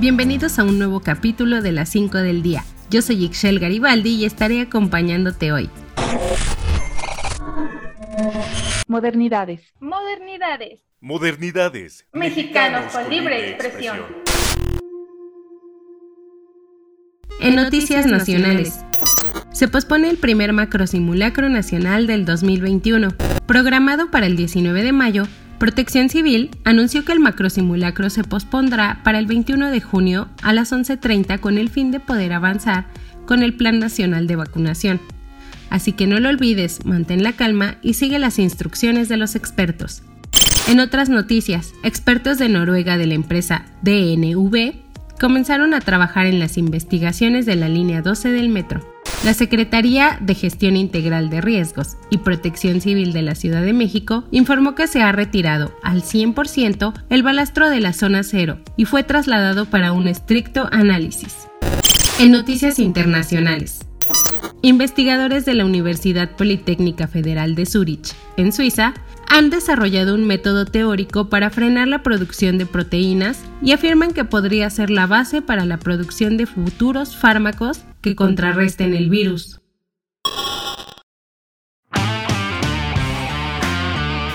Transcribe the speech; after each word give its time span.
Bienvenidos 0.00 0.58
a 0.58 0.64
un 0.64 0.78
nuevo 0.78 1.00
capítulo 1.00 1.60
de 1.60 1.72
las 1.72 1.90
5 1.90 2.16
del 2.16 2.40
día. 2.40 2.64
Yo 2.88 3.02
soy 3.02 3.22
Ixchel 3.22 3.58
Garibaldi 3.58 4.14
y 4.14 4.24
estaré 4.24 4.62
acompañándote 4.62 5.52
hoy. 5.52 5.68
Modernidades. 8.88 9.60
Modernidades. 9.78 10.80
Modernidades. 11.02 12.06
Mexicanos 12.14 12.90
con 12.94 13.10
libre 13.10 13.50
expresión. 13.50 13.98
En 17.42 17.56
noticias 17.56 18.06
nacionales. 18.06 18.80
Se 19.52 19.68
pospone 19.68 20.08
el 20.08 20.16
primer 20.16 20.54
macrosimulacro 20.54 21.50
nacional 21.50 22.06
del 22.06 22.24
2021, 22.24 23.10
programado 23.46 24.10
para 24.10 24.24
el 24.24 24.38
19 24.38 24.82
de 24.82 24.92
mayo. 24.92 25.24
Protección 25.60 26.08
Civil 26.08 26.48
anunció 26.64 27.04
que 27.04 27.12
el 27.12 27.20
macrosimulacro 27.20 28.08
se 28.08 28.24
pospondrá 28.24 29.02
para 29.04 29.18
el 29.18 29.26
21 29.26 29.70
de 29.70 29.82
junio 29.82 30.30
a 30.40 30.54
las 30.54 30.72
11.30 30.72 31.38
con 31.38 31.58
el 31.58 31.68
fin 31.68 31.90
de 31.90 32.00
poder 32.00 32.32
avanzar 32.32 32.86
con 33.26 33.42
el 33.42 33.54
Plan 33.54 33.78
Nacional 33.78 34.26
de 34.26 34.36
Vacunación. 34.36 35.02
Así 35.68 35.92
que 35.92 36.06
no 36.06 36.18
lo 36.18 36.30
olvides, 36.30 36.86
mantén 36.86 37.22
la 37.22 37.34
calma 37.34 37.76
y 37.82 37.92
sigue 37.92 38.18
las 38.18 38.38
instrucciones 38.38 39.10
de 39.10 39.18
los 39.18 39.34
expertos. 39.34 40.02
En 40.66 40.80
otras 40.80 41.10
noticias, 41.10 41.74
expertos 41.82 42.38
de 42.38 42.48
Noruega 42.48 42.96
de 42.96 43.06
la 43.06 43.14
empresa 43.14 43.66
DNV 43.82 44.76
comenzaron 45.20 45.74
a 45.74 45.80
trabajar 45.80 46.24
en 46.24 46.38
las 46.38 46.56
investigaciones 46.56 47.44
de 47.44 47.56
la 47.56 47.68
línea 47.68 48.00
12 48.00 48.30
del 48.30 48.48
metro. 48.48 48.80
La 49.22 49.34
Secretaría 49.34 50.16
de 50.22 50.34
Gestión 50.34 50.78
Integral 50.78 51.28
de 51.28 51.42
Riesgos 51.42 51.98
y 52.08 52.18
Protección 52.18 52.80
Civil 52.80 53.12
de 53.12 53.20
la 53.20 53.34
Ciudad 53.34 53.62
de 53.62 53.74
México 53.74 54.24
informó 54.30 54.74
que 54.74 54.86
se 54.86 55.02
ha 55.02 55.12
retirado 55.12 55.74
al 55.82 56.02
100% 56.02 56.94
el 57.10 57.22
balastro 57.22 57.68
de 57.68 57.80
la 57.80 57.92
zona 57.92 58.22
cero 58.22 58.60
y 58.78 58.86
fue 58.86 59.02
trasladado 59.02 59.66
para 59.66 59.92
un 59.92 60.08
estricto 60.08 60.70
análisis. 60.72 61.48
En 62.18 62.32
noticias 62.32 62.78
internacionales, 62.78 63.80
investigadores 64.62 65.44
de 65.44 65.52
la 65.52 65.66
Universidad 65.66 66.30
Politécnica 66.36 67.06
Federal 67.06 67.54
de 67.54 67.66
Zurich, 67.66 68.14
en 68.38 68.52
Suiza, 68.54 68.94
han 69.30 69.48
desarrollado 69.48 70.16
un 70.16 70.26
método 70.26 70.66
teórico 70.66 71.28
para 71.28 71.50
frenar 71.50 71.86
la 71.86 72.02
producción 72.02 72.58
de 72.58 72.66
proteínas 72.66 73.44
y 73.62 73.70
afirman 73.70 74.12
que 74.12 74.24
podría 74.24 74.68
ser 74.70 74.90
la 74.90 75.06
base 75.06 75.40
para 75.40 75.64
la 75.64 75.78
producción 75.78 76.36
de 76.36 76.46
futuros 76.46 77.16
fármacos 77.16 77.82
que 78.02 78.16
contrarresten 78.16 78.92
el 78.92 79.08
virus. 79.08 79.60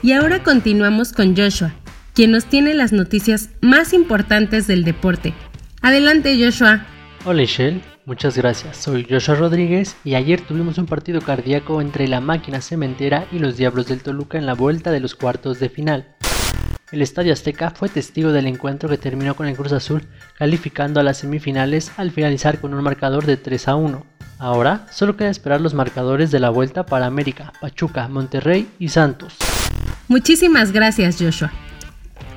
Y 0.00 0.12
ahora 0.12 0.42
continuamos 0.42 1.12
con 1.12 1.36
Joshua, 1.36 1.74
quien 2.14 2.30
nos 2.30 2.46
tiene 2.46 2.72
las 2.72 2.92
noticias 2.92 3.50
más 3.60 3.92
importantes 3.92 4.66
del 4.66 4.84
deporte. 4.84 5.34
Adelante 5.82 6.42
Joshua. 6.42 6.86
Hola 7.26 7.44
Shell, 7.44 7.82
muchas 8.08 8.38
gracias. 8.38 8.78
Soy 8.78 9.06
Joshua 9.08 9.34
Rodríguez 9.34 9.96
y 10.02 10.14
ayer 10.14 10.40
tuvimos 10.40 10.78
un 10.78 10.86
partido 10.86 11.20
cardíaco 11.20 11.82
entre 11.82 12.08
la 12.08 12.22
máquina 12.22 12.62
cementera 12.62 13.26
y 13.30 13.38
los 13.38 13.58
Diablos 13.58 13.86
del 13.86 14.02
Toluca 14.02 14.38
en 14.38 14.46
la 14.46 14.54
vuelta 14.54 14.90
de 14.90 14.98
los 14.98 15.14
cuartos 15.14 15.60
de 15.60 15.68
final. 15.68 16.06
El 16.90 17.02
Estadio 17.02 17.34
Azteca 17.34 17.70
fue 17.70 17.90
testigo 17.90 18.32
del 18.32 18.46
encuentro 18.46 18.88
que 18.88 18.96
terminó 18.96 19.36
con 19.36 19.46
el 19.46 19.54
Cruz 19.54 19.72
Azul 19.72 20.02
calificando 20.38 21.00
a 21.00 21.02
las 21.02 21.18
semifinales 21.18 21.92
al 21.98 22.10
finalizar 22.10 22.60
con 22.60 22.72
un 22.72 22.82
marcador 22.82 23.26
de 23.26 23.36
3 23.36 23.68
a 23.68 23.76
1. 23.76 24.06
Ahora 24.38 24.86
solo 24.90 25.16
queda 25.18 25.28
esperar 25.28 25.60
los 25.60 25.74
marcadores 25.74 26.30
de 26.30 26.40
la 26.40 26.48
vuelta 26.48 26.86
para 26.86 27.04
América, 27.04 27.52
Pachuca, 27.60 28.08
Monterrey 28.08 28.70
y 28.78 28.88
Santos. 28.88 29.36
Muchísimas 30.08 30.72
gracias 30.72 31.18
Joshua. 31.20 31.52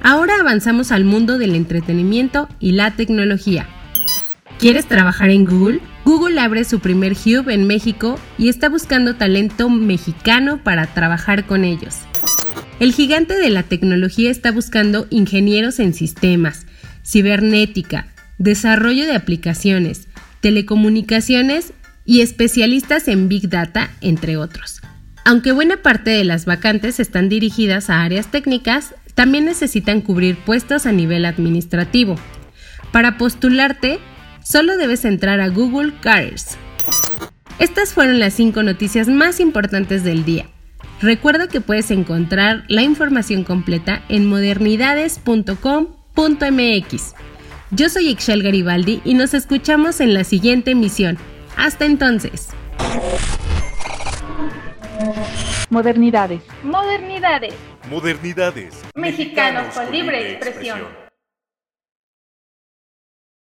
Ahora 0.03 0.33
avanzamos 0.42 0.92
al 0.92 1.05
mundo 1.05 1.38
del 1.38 1.55
entretenimiento 1.55 2.49
y 2.59 2.73
la 2.73 2.92
tecnología. 2.92 3.69
¿Quieres 4.62 4.86
trabajar 4.86 5.31
en 5.31 5.45
Google? 5.45 5.80
Google 6.06 6.40
abre 6.40 6.66
su 6.66 6.81
primer 6.81 7.14
Hub 7.14 7.49
en 7.49 7.66
México 7.66 8.20
y 8.38 8.48
está 8.48 8.70
buscando 8.70 9.16
talento 9.16 9.72
mexicano 9.72 10.61
para 10.64 10.86
trabajar 10.86 11.48
con 11.48 11.66
ellos. 11.66 11.95
El 12.80 12.94
gigante 12.94 13.33
de 13.33 13.50
la 13.50 13.64
tecnología 13.64 14.30
está 14.30 14.52
buscando 14.52 15.08
ingenieros 15.10 15.80
en 15.80 15.95
sistemas, 15.95 16.67
cibernética, 17.04 18.05
desarrollo 18.38 19.08
de 19.08 19.16
aplicaciones, 19.16 20.08
telecomunicaciones 20.42 21.73
y 22.05 22.21
especialistas 22.21 23.08
en 23.08 23.30
Big 23.30 23.50
Data, 23.50 23.89
entre 24.00 24.38
otros. 24.38 24.82
Aunque 25.26 25.54
buena 25.54 25.77
parte 25.77 26.11
de 26.11 26.23
las 26.23 26.45
vacantes 26.45 27.00
están 27.00 27.30
dirigidas 27.30 27.89
a 27.89 28.04
áreas 28.04 28.30
técnicas, 28.30 28.94
también 29.16 29.45
necesitan 29.45 30.02
cubrir 30.02 30.38
puestos 30.38 30.86
a 30.86 30.92
nivel 30.92 31.26
administrativo. 31.26 32.16
Para 32.92 33.17
postularte, 33.17 34.00
solo 34.52 34.78
debes 34.78 35.06
entrar 35.06 35.39
a 35.39 35.48
Google 35.48 35.94
Careers. 36.02 36.58
Estas 37.58 37.94
fueron 37.94 38.20
las 38.20 38.34
5 38.34 38.64
noticias 38.64 39.08
más 39.08 39.39
importantes 39.39 40.04
del 40.04 40.26
día. 40.26 40.48
Recuerda 41.02 41.48
que 41.48 41.62
puedes 41.62 41.89
encontrar 41.89 42.66
la 42.67 42.82
información 42.82 43.45
completa 43.45 44.04
en 44.10 44.28
modernidades.com.mx. 44.28 47.16
Yo 47.72 47.88
soy 47.88 48.10
Ixchel 48.10 48.44
Garibaldi 48.44 49.00
y 49.06 49.14
nos 49.14 49.34
escuchamos 49.34 50.02
en 50.02 50.14
la 50.14 50.26
siguiente 50.26 50.72
emisión. 50.72 51.18
Hasta 51.56 51.86
entonces. 51.86 52.50
Modernidades. 55.70 56.42
Modernidades. 56.64 57.54
Modernidades. 57.89 58.82
Mexicanos 58.95 59.73
con 59.73 59.89
libre 59.92 60.33
expresión. 60.33 61.11